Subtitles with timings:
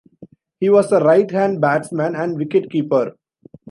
[0.59, 3.15] He was a right hand batsman and wicket-keeper.